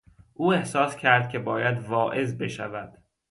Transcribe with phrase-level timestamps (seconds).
[0.33, 2.97] او احساس کرد که باید واعظ بشود.